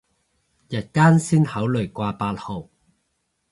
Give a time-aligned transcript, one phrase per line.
[0.67, 2.67] 日間先考慮掛八號